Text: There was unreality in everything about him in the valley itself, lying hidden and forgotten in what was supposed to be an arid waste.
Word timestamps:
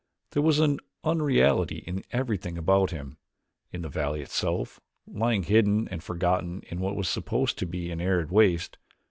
There 0.31 0.41
was 0.41 0.59
unreality 1.03 1.83
in 1.85 2.03
everything 2.09 2.57
about 2.57 2.89
him 2.89 3.19
in 3.71 3.83
the 3.83 3.87
valley 3.87 4.21
itself, 4.21 4.79
lying 5.05 5.43
hidden 5.43 5.87
and 5.89 6.03
forgotten 6.03 6.63
in 6.71 6.79
what 6.79 6.95
was 6.95 7.07
supposed 7.07 7.59
to 7.59 7.67
be 7.67 7.91
an 7.91 8.01
arid 8.01 8.31
waste. 8.31 8.79